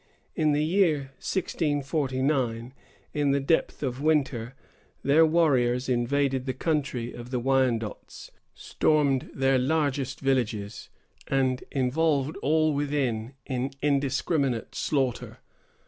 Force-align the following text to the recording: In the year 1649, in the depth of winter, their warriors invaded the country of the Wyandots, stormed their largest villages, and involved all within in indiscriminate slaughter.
In 0.35 0.51
the 0.53 0.63
year 0.63 1.11
1649, 1.21 2.73
in 3.13 3.29
the 3.29 3.39
depth 3.39 3.83
of 3.83 4.01
winter, 4.01 4.55
their 5.03 5.23
warriors 5.27 5.87
invaded 5.87 6.47
the 6.47 6.55
country 6.55 7.13
of 7.13 7.29
the 7.29 7.39
Wyandots, 7.39 8.31
stormed 8.55 9.29
their 9.31 9.59
largest 9.59 10.19
villages, 10.19 10.89
and 11.27 11.63
involved 11.71 12.35
all 12.37 12.73
within 12.73 13.35
in 13.45 13.73
indiscriminate 13.83 14.73
slaughter. 14.73 15.37